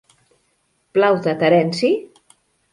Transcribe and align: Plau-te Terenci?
Plau-te 0.97 1.37
Terenci? 1.45 1.95